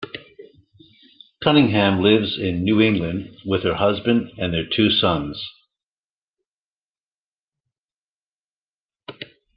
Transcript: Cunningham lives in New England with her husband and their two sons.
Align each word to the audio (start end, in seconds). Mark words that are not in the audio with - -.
Cunningham 1.43 2.01
lives 2.01 2.35
in 2.35 2.63
New 2.63 2.81
England 2.81 3.37
with 3.45 3.61
her 3.61 3.75
husband 3.75 4.31
and 4.39 4.51
their 4.51 4.65
two 4.67 4.89
sons. 4.89 5.47